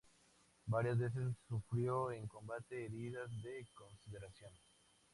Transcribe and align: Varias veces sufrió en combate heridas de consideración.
Varias 0.65 0.97
veces 0.97 1.35
sufrió 1.47 2.11
en 2.11 2.25
combate 2.27 2.85
heridas 2.85 3.29
de 3.43 3.63
consideración. 3.75 4.51